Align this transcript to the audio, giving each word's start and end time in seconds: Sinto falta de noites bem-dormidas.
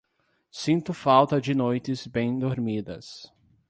Sinto 0.51 0.93
falta 0.95 1.39
de 1.39 1.53
noites 1.53 2.07
bem-dormidas. 2.07 3.31